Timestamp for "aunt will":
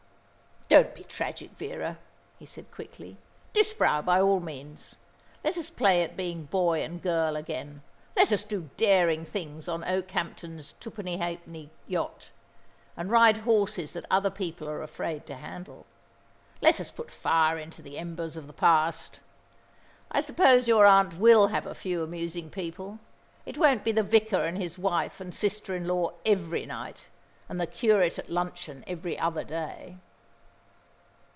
20.85-21.47